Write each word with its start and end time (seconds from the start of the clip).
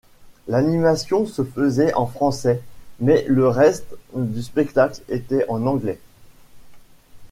L'animation 0.47 1.27
se 1.27 1.43
faisait 1.43 1.93
en 1.93 2.07
français 2.07 2.63
mais 3.01 3.23
le 3.27 3.47
reste 3.47 3.85
du 4.15 4.41
spectacle 4.41 4.99
était 5.09 5.45
en 5.47 5.67
anglais. 5.67 5.99